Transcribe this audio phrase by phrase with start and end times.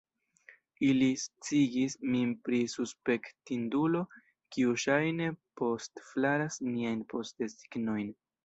[0.91, 4.03] Ili sciigis min pri suspektindulo,
[4.57, 5.31] kiu ŝajne
[5.63, 8.13] postflaras niajn postesignojn.